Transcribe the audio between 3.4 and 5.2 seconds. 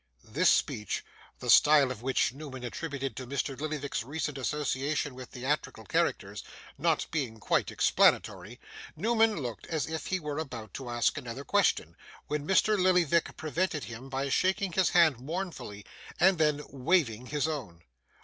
Lillyvick's recent association